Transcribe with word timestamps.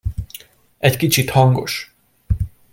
Egy 0.77 0.97
kicsit 0.97 1.29
hangos! 1.29 1.93